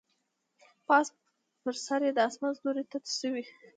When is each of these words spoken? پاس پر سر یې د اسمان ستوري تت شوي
پاس 0.87 1.07
پر 1.61 1.75
سر 1.85 2.01
یې 2.05 2.11
د 2.15 2.19
اسمان 2.27 2.51
ستوري 2.57 2.83
تت 2.91 3.05
شوي 3.19 3.43